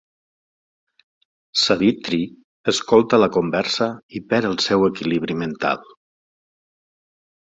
[1.63, 2.19] Savithri
[2.73, 3.89] escolta la conversa
[4.19, 5.85] i perd el seu equilibri mental.